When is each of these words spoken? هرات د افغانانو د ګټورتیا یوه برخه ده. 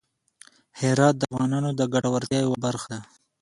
هرات 0.79 1.15
د 1.17 1.21
افغانانو 1.31 1.69
د 1.79 1.81
ګټورتیا 1.93 2.39
یوه 2.45 2.57
برخه 2.65 2.87
ده. 2.93 2.99